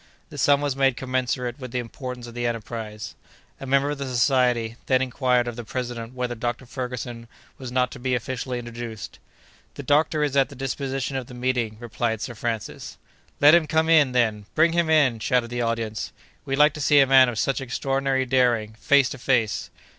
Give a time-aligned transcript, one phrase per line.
[0.31, 3.13] The sum was made commensurate with the importance of the enterprise.
[3.59, 6.65] A member of the Society then inquired of the president whether Dr.
[6.65, 7.27] Ferguson
[7.59, 9.19] was not to be officially introduced.
[9.75, 12.97] "The doctor is at the disposition of the meeting," replied Sir Francis.
[13.39, 14.47] "Let him come in, then!
[14.55, 16.11] Bring him in!" shouted the audience.
[16.45, 19.69] "We'd like to see a man of such extraordinary daring, face to face!"